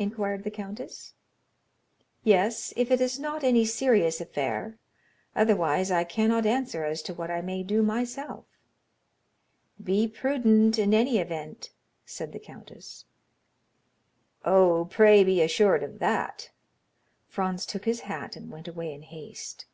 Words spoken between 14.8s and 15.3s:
pray